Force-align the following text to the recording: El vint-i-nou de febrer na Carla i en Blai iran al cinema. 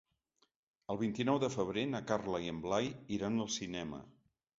El 0.93 0.97
vint-i-nou 1.01 1.37
de 1.43 1.49
febrer 1.55 1.83
na 1.89 2.01
Carla 2.11 2.39
i 2.45 2.49
en 2.53 2.63
Blai 2.63 2.89
iran 3.19 3.37
al 3.45 3.53
cinema. 3.57 4.01